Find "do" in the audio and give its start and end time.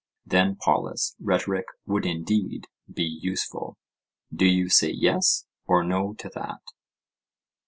4.35-4.47